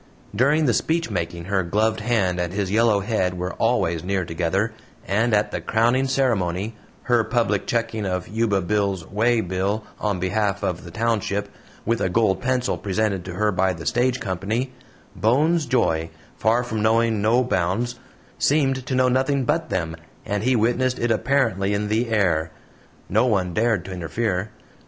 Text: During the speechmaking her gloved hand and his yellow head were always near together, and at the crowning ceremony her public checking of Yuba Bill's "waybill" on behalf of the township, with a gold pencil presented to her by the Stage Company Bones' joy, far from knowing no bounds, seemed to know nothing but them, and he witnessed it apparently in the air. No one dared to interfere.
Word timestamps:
During 0.35 0.65
the 0.65 0.71
speechmaking 0.73 1.45
her 1.45 1.61
gloved 1.61 1.99
hand 1.99 2.39
and 2.39 2.51
his 2.51 2.71
yellow 2.71 3.01
head 3.01 3.37
were 3.37 3.53
always 3.53 4.03
near 4.03 4.25
together, 4.25 4.73
and 5.07 5.31
at 5.31 5.51
the 5.51 5.61
crowning 5.61 6.07
ceremony 6.07 6.75
her 7.03 7.23
public 7.23 7.67
checking 7.67 8.03
of 8.07 8.27
Yuba 8.27 8.61
Bill's 8.61 9.05
"waybill" 9.07 9.83
on 9.99 10.19
behalf 10.19 10.63
of 10.63 10.83
the 10.85 10.89
township, 10.89 11.49
with 11.85 12.01
a 12.01 12.09
gold 12.09 12.41
pencil 12.41 12.79
presented 12.79 13.23
to 13.25 13.33
her 13.33 13.51
by 13.51 13.73
the 13.73 13.85
Stage 13.85 14.19
Company 14.19 14.73
Bones' 15.15 15.67
joy, 15.67 16.09
far 16.35 16.63
from 16.63 16.81
knowing 16.81 17.21
no 17.21 17.43
bounds, 17.43 17.99
seemed 18.39 18.87
to 18.87 18.95
know 18.95 19.07
nothing 19.07 19.45
but 19.45 19.69
them, 19.69 19.95
and 20.25 20.41
he 20.41 20.55
witnessed 20.55 20.97
it 20.97 21.11
apparently 21.11 21.75
in 21.75 21.89
the 21.89 22.09
air. 22.09 22.49
No 23.07 23.27
one 23.27 23.53
dared 23.53 23.85
to 23.85 23.91
interfere. 23.91 24.49